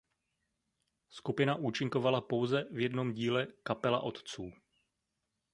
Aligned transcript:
Skupina 1.09 1.55
účinkovala 1.55 2.21
pouze 2.21 2.63
v 2.71 2.79
jednom 2.79 3.11
díle 3.13 3.47
"Kapela 3.63 3.99
otců". 3.99 4.51